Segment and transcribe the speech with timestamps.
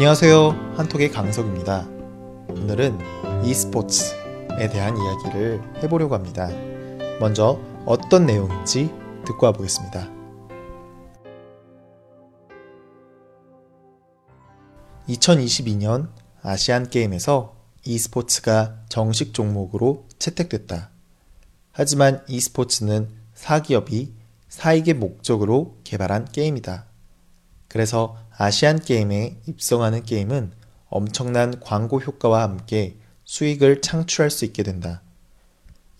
[0.00, 0.76] 안녕하세요.
[0.78, 1.86] 한톡의 강석입니다.
[2.48, 2.98] 오늘은
[3.44, 6.48] e스포츠에 대한 이야기를 해보려고 합니다.
[7.20, 8.90] 먼저 어떤 내용인지
[9.26, 10.08] 듣고 와보겠습니다.
[15.06, 16.08] 2022년
[16.40, 17.54] 아시안 게임에서
[17.84, 20.88] e스포츠가 정식 종목으로 채택됐다.
[21.72, 24.14] 하지만 e스포츠는 사기업이
[24.48, 26.89] 사익의 목적으로 개발한 게임이다.
[27.70, 30.50] 그래서 아시안 게임에 입성하는 게임은
[30.88, 35.02] 엄청난 광고 효과와 함께 수익을 창출할 수 있게 된다.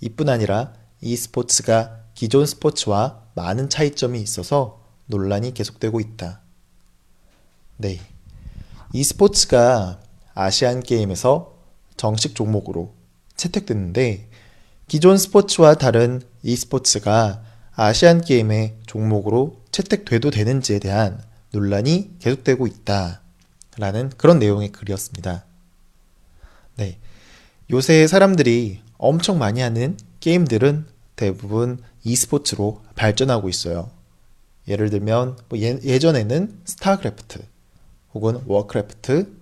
[0.00, 6.40] 이뿐 아니라 e스포츠가 기존 스포츠와 많은 차이점이 있어서 논란이 계속되고 있다.
[7.76, 8.00] 네.
[8.92, 10.00] e스포츠가
[10.34, 11.54] 아시안 게임에서
[11.96, 12.94] 정식 종목으로
[13.36, 14.28] 채택됐는데
[14.88, 17.44] 기존 스포츠와 다른 e스포츠가
[17.76, 23.20] 아시안 게임의 종목으로 채택돼도 되는지에 대한 논란이 계속되고 있다.
[23.78, 25.44] 라는 그런 내용의 글이었습니다.
[26.76, 26.98] 네.
[27.70, 33.90] 요새 사람들이 엄청 많이 하는 게임들은 대부분 e스포츠로 발전하고 있어요.
[34.68, 37.40] 예를 들면 뭐 예, 전에는 스타크래프트
[38.14, 39.32] 혹은 워크래프트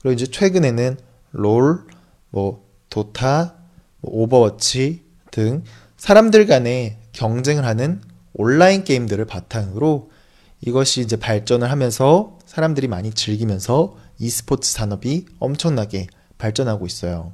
[0.00, 0.98] 그리고 이제 최근에는
[1.32, 1.86] 롤,
[2.30, 3.54] 뭐 도타,
[4.00, 5.64] 뭐 오버워치 등
[5.96, 8.00] 사람들 간의 경쟁을 하는
[8.34, 10.10] 온라인 게임들을 바탕으로
[10.66, 17.32] 이것이 이제 발전을 하면서 사람들이 많이 즐기면서 e스포츠 산업이 엄청나게 발전하고 있어요.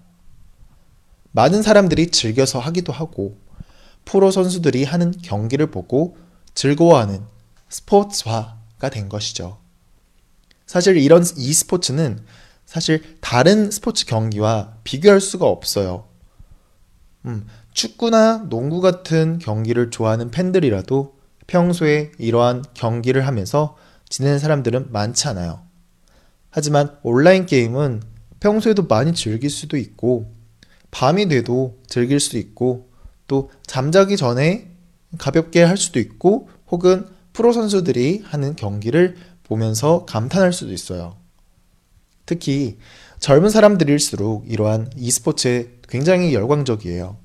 [1.31, 3.39] 많은 사람들이 즐겨서 하기도 하고
[4.05, 6.19] 프로 선수들이 하는 경기를 보고
[6.55, 7.25] 즐거워하는
[7.71, 9.59] 스포츠화가 된 것이죠.
[10.67, 12.23] 사실 이런 e스포츠는
[12.67, 16.07] 사실 다른 스포츠 경기와 비교할 수가 없어요.
[17.25, 23.77] 음, 축구나 농구 같은 경기를 좋아하는 팬들이라도 평소에 이러한 경기를 하면서
[24.09, 25.63] 지내는 사람들은 많지 않아요.
[26.51, 28.03] 하지만 온라인 게임은
[28.41, 30.33] 평소에도 많이 즐길 수도 있고,
[30.91, 32.91] 밤이 돼도 즐길 수 있고,
[33.27, 34.69] 또 잠자기 전에
[35.19, 41.17] 가볍게 할 수도 있고, 혹은 프로 선수들이 하는 경기를 보면서 감탄할 수도 있어요.
[42.27, 42.79] 특히
[43.19, 47.17] 젊은 사람들일수록 이러한 e스포츠에 굉장히 열광적이에요.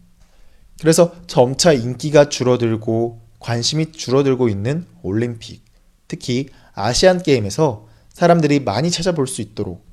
[0.79, 5.63] 그래서 점차 인기가 줄어들고 관심이 줄어들고 있는 올림픽,
[6.07, 9.85] 특히 아시안 게임에서 사람들이 많이 찾아볼 수 있도록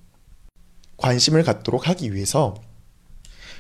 [0.96, 2.54] 관심을 갖도록 하기 위해서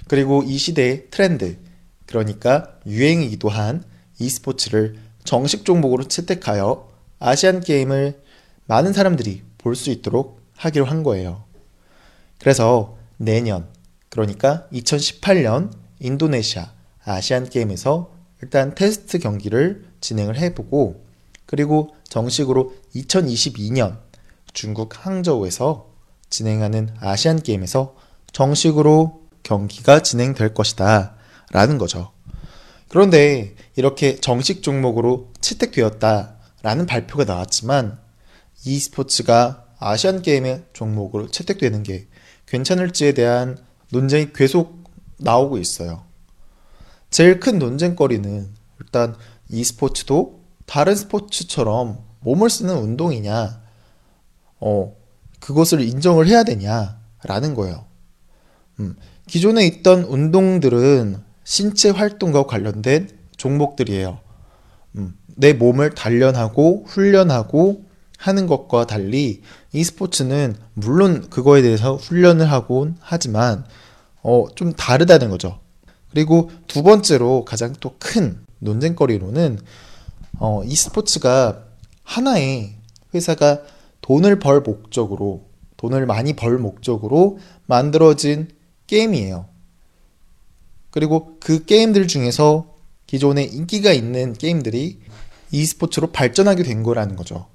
[0.08, 1.58] 그리고 이 시대의 트렌드,
[2.06, 3.84] 그러니까 유행이기도 한
[4.18, 8.22] e스포츠를 정식 종목으로 채택하여 아시안 게임을
[8.66, 11.44] 많은 사람들이 볼 수 있도록 하기로 한 거예요.
[12.38, 13.66] 그래서 내년,
[14.08, 16.72] 그러니까 2018년 인도네시아
[17.04, 18.13] 아시안 게임에서
[18.44, 21.02] 일단 테스트 경기를 진행을 해보고
[21.46, 24.00] 그리고 정식으로 2022년
[24.52, 25.88] 중국 항저우에서
[26.28, 27.96] 진행하는 아시안 게임에서
[28.32, 31.16] 정식으로 경기가 진행될 것이다
[31.52, 32.12] 라는 거죠.
[32.88, 37.98] 그런데 이렇게 정식 종목으로 채택되었다 라는 발표가 나왔지만
[38.66, 42.08] e스포츠가 아시안 게임의 종목으로 채택되는 게
[42.44, 43.56] 괜찮을지에 대한
[43.90, 44.84] 논쟁이 계속
[45.16, 46.04] 나오고 있어요.
[47.14, 48.48] 제일 큰 논쟁거리는
[48.80, 49.14] 일단
[49.48, 53.62] e스포츠도 다른 스포츠처럼 몸을 쓰는 운동이냐,
[54.58, 54.96] 어,
[55.38, 57.84] 그것을 인정을 해야 되냐라는 거예요.
[58.80, 58.96] 음,
[59.28, 64.18] 기존에 있던 운동들은 신체 활동과 관련된 종목들이에요.
[64.96, 67.84] 음, 내 몸을 단련하고 훈련하고
[68.18, 69.42] 하는 것과 달리
[69.72, 73.64] e스포츠는 물론 그거에 대해서 훈련을 하곤 하지만
[74.20, 75.60] 어, 좀 다르다는 거죠.
[76.14, 79.58] 그리고 두 번째로 가장 또 큰 논쟁거리로는
[80.38, 81.64] 어, e스포츠가
[82.04, 82.76] 하나의
[83.12, 83.62] 회사가
[84.00, 85.46] 돈을 벌 목적으로
[85.76, 88.48] 돈을 많이 벌 목적으로 만들어진
[88.86, 89.46] 게임이에요.
[90.90, 92.74] 그리고 그 게임들 중에서
[93.06, 95.00] 기존에 인기가 있는 게임들이
[95.50, 97.46] e스포츠로 발전하게 된 거라는 거죠.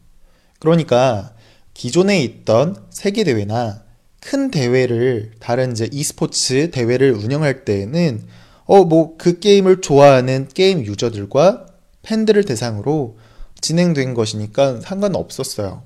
[0.59, 1.33] 그러니까
[1.73, 3.83] 기존에 있던 세계 대회나
[4.19, 8.27] 큰 대회를 다른 이제 e스포츠 대회를 운영할 때에는
[8.69, 11.65] 어, 뭐, 그 게임을 좋아하는 게임 유저들과
[12.03, 13.17] 팬들을 대상으로
[13.61, 15.81] 진행된 것이니까 상관없었어요.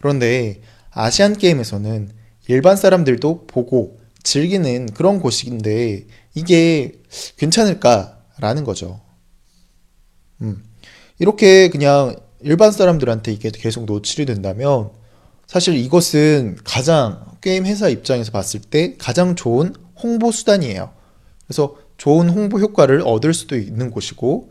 [0.00, 0.60] 그런데
[0.90, 2.10] 아시안 게임에서는
[2.48, 7.00] 일반 사람들도 보고 즐기는 그런 곳인데 이게
[7.36, 9.00] 괜찮을까라는 거죠.
[10.42, 10.64] 음.
[11.20, 14.90] 이렇게 그냥 일반 사람들한테 이게 계속 노출이 된다면
[15.46, 19.72] 사실 이것은 가장 게임 회사 입장에서 봤을 때 가장 좋은
[20.02, 20.90] 홍보 수단이에요.
[21.46, 24.50] 그래서 좋은 홍보 효과를 얻을 수도 있는 곳이고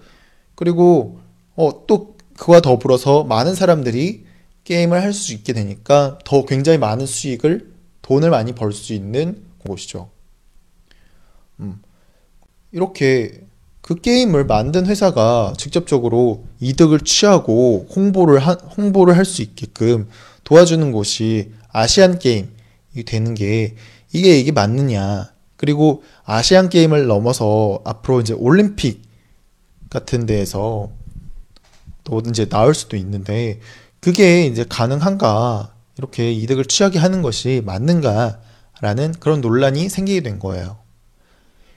[0.56, 1.20] 그리고
[1.56, 4.26] 어, 또 그와 더불어서 많은 사람들이
[4.64, 7.72] 게임을 할 수 있게 되니까 더 굉장히 많은 수익을
[8.04, 10.10] 돈을 많이 벌 수 있는 곳이죠.
[11.60, 11.82] 음,
[12.72, 13.42] 이렇게
[13.82, 20.10] 그 게임을 만든 회사가 직접적으로 이득을 취하고 홍보를 하, 홍보를 할 수 있게끔
[20.44, 22.50] 도와주는 곳이 아시안 게임이
[23.06, 23.76] 되는 게
[24.14, 25.32] 이게 이게 맞느냐?
[25.58, 29.02] 그리고 아시안 게임을 넘어서 앞으로 이제 올림픽
[29.90, 30.92] 같은 데에서
[32.04, 33.60] 또 이제 나올 수도 있는데
[34.00, 35.74] 그게 이제 가능한가?
[35.98, 40.78] 이렇게 이득을 취하게 하는 것이 맞는가라는 그런 논란이 생기게 된 거예요.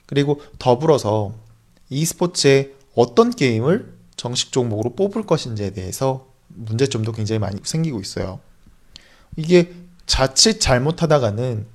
[0.06, 1.32] 그리고 더불어서
[1.88, 8.41] e스포츠에 어떤 게임을 정식 종목으로 뽑을 것인지에 대해서 문제점도 굉장히 많이 생기고 있어요.
[9.37, 9.73] 이게
[10.05, 11.67] 자칫 잘못하다가는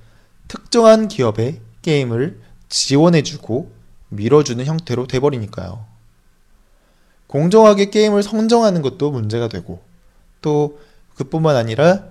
[0.46, 3.70] 특정한 기업의 게임을 지원해주고
[4.08, 5.84] 밀어주는 형태로 돼버리니까요.
[7.28, 9.80] 공정하게 게임을 선정하는 것도 문제가 되고
[10.42, 10.80] 또
[11.14, 12.04] 그뿐만 아니라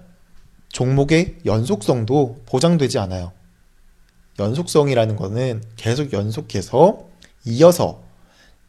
[0.69, 3.33] 종목의 연속성도 보장되지 않아요.
[4.39, 7.07] 연속성이라는 거는 계속 연속해서
[7.45, 8.01] 이어서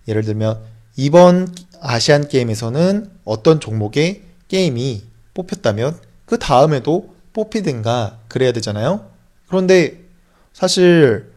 [0.09, 0.61] 예를 들면
[0.97, 5.05] 이번 아시안 게임에서는 어떤 종목의 게임이
[5.35, 9.11] 뽑혔다면 그 다음에도 뽑히든가 그래야 되잖아요.
[9.47, 10.06] 그런데
[10.57, 11.31] 사실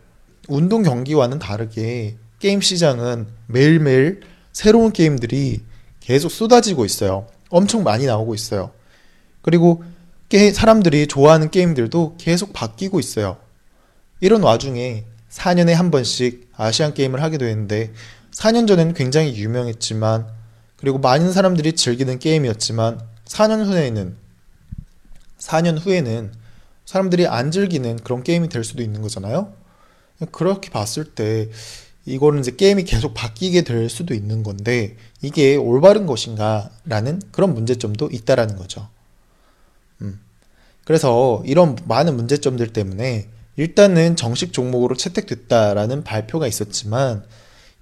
[0.47, 4.21] 운동 경기와는 다르게 게임 시장은 매일매일
[4.53, 5.59] 새로운 게임들이
[5.99, 7.27] 계속 쏟아지고 있어요.
[7.49, 8.71] 엄청 많이 나오고 있어요.
[9.41, 9.83] 그리고
[10.53, 13.35] 사람들이 좋아하는 게임들도 계속 바뀌고 있어요.
[14.21, 17.91] 이런 와중에 4년에 한 번씩 아시안 게임을 하게 되는데
[18.31, 20.29] 4년 전에는 굉장히 유명했지만
[20.77, 24.15] 그리고 많은 사람들이 즐기는 게임이었지만 4년 후에는
[25.39, 26.31] 4년 후에는
[26.89, 29.53] 사람들이 안 즐기는 그런 게임이 될 수도 있는 거잖아요.
[30.31, 31.51] 그렇게 봤을 때
[32.07, 38.55] 이거는 이제 게임이 계속 바뀌게 될 수도 있는 건데 이게 올바른 것인가라는 그런 문제점도 있다라는
[38.55, 38.89] 거죠.
[40.01, 40.19] 음.
[40.83, 47.23] 그래서 이런 많은 문제점들 때문에 일단은 정식 종목으로 채택됐다라는 발표가 있었지만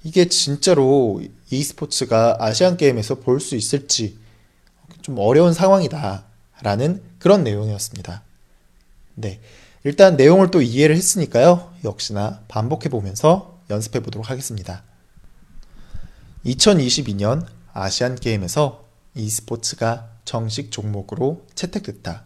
[0.04, 4.18] 이게 진짜로 e스포츠가 아시안 게임에서 볼 수 있을지
[5.02, 8.27] 좀 어려운 상황이다라는 그런 내용이었습니다.
[9.20, 9.42] 네.
[9.84, 11.74] 일단 내용을 또 이해를 했으니까요.
[11.84, 14.84] 역시나 반복해 보면서 연습해 보도록 하겠습니다.
[16.46, 18.86] 2022년 아시안 게임에서
[19.16, 22.26] e스포츠가 정식 종목으로 채택됐다.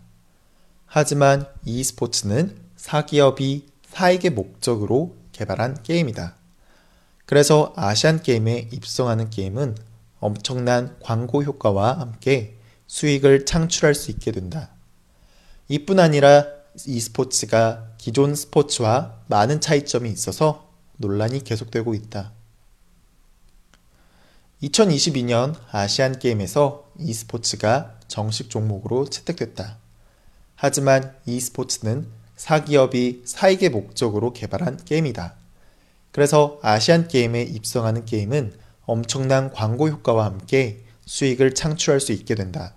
[0.86, 6.36] 하지만 e스포츠는 사기업이 사익의 목적으로 개발한 게임이다.
[7.26, 9.78] 그래서 아시안 게임에 입성하는 게임은
[10.20, 14.72] 엄청난 광고 효과와 함께 수익을 창출할 수 있게 된다.
[15.70, 22.32] 이뿐 아니라 e스포츠가 기존 스포츠와 많은 차이점이 있어서 논란이 계속되고 있다.
[24.64, 29.78] 2022년 아시안 게임에서 e스포츠가 정식 종목으로 채택됐다.
[30.56, 35.36] 하지만 e스포츠는 사기업이 사익의 목적으로 개발한 게임이다.
[36.12, 38.54] 그래서 아시안 게임에 입성하는 게임은
[38.86, 42.76] 엄청난 광고 효과와 함께 수익을 창출할 수 있게 된다.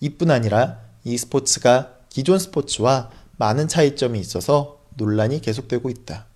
[0.00, 6.26] 이뿐 아니라 e스포츠가 기존 스포츠와 많은 차이점이 있어서 논란이 계속되고 있다.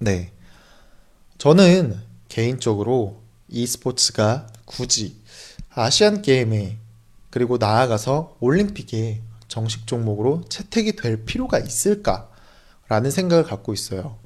[0.00, 0.32] 네.
[1.38, 1.96] 저는
[2.28, 5.16] 개인적으로 e스포츠가 굳이
[5.70, 6.78] 아시안 게임에
[7.30, 14.18] 그리고 나아가서 올림픽에 정식 종목으로 채택이 될 필요가 있을까라는 생각을 갖고 있어요.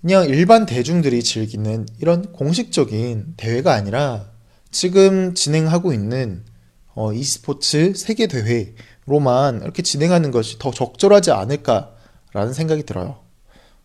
[0.00, 4.30] 그냥 일반 대중들이 즐기는 이런 공식적인 대회가 아니라
[4.70, 6.46] 지금 진행하고 있는
[6.94, 13.18] 어, e스포츠 세계 대회로만 이렇게 진행하는 것이 더 적절하지 않을까라는 생각이 들어요.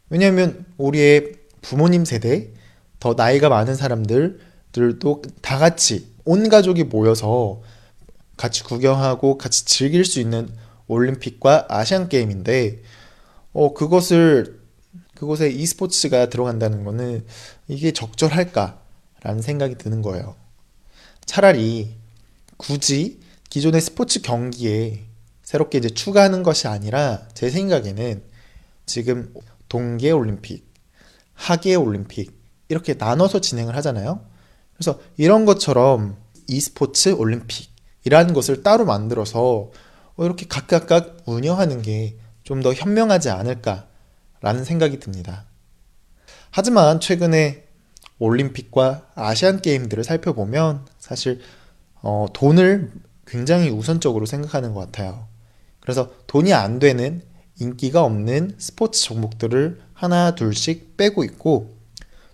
[0.10, 2.52] 왜냐하면 우리의 부모님 세대,
[3.00, 7.62] 더 나이가 많은 사람들들도 다 같이 온 가족이 모여서
[8.38, 10.50] 같이 구경하고 같이 즐길 수 있는
[10.88, 12.82] 올림픽과 아시안 게임인데
[13.54, 14.60] 어 그것을
[15.16, 17.26] 그곳에 e스포츠가 들어간다는 거는
[17.68, 20.36] 이게 적절할까라는 생각이 드는 거예요.
[21.26, 21.99] 차라리
[22.60, 25.06] 굳이 기존의 스포츠 경기에
[25.42, 28.22] 새롭게 이제 추가하는 것이 아니라 제 생각에는
[28.86, 29.34] 지금
[29.68, 30.72] 동계 올림픽,
[31.34, 34.24] 하계 올림픽 이렇게 나눠서 진행을 하잖아요.
[34.76, 37.72] 그래서 이런 것처럼 e스포츠 올림픽
[38.04, 39.72] 이라는 것을 따로 만들어서
[40.16, 45.46] 어, 이렇게 각각각 운영하는 게 좀 더 현명하지 않을까라는 생각이 듭니다.
[46.50, 47.68] 하지만 최근에
[48.18, 51.42] 올림픽과 아시안 게임들을 살펴보면 사실
[52.02, 52.92] 어, 돈을
[53.26, 55.28] 굉장히 우선적으로 생각하는 것 같아요.
[55.80, 57.22] 그래서 돈이 안 되는
[57.60, 61.76] 인기가 없는 스포츠 종목들을 하나 둘씩 빼고 있고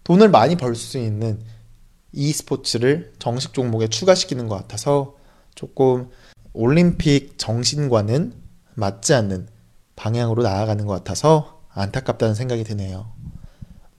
[0.04, 1.40] 돈을 많이 벌 수 있는
[2.12, 5.16] e스포츠를 정식 종목에 추가시키는 것 같아서
[5.54, 6.10] 조금
[6.54, 8.34] 올림픽 정신과는
[8.76, 9.48] 맞지 않는
[9.96, 13.12] 방향으로 나아가는 것 같아서 안타깝다는 생각이 드네요.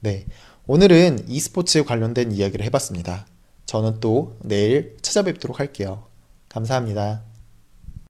[0.01, 0.27] 네.
[0.67, 3.27] 오늘은 e스포츠에 관련된 이야기를 해봤습니다.
[3.67, 6.07] 저는 또 내일 찾아뵙도록 할게요.
[6.49, 7.23] 감사합니다.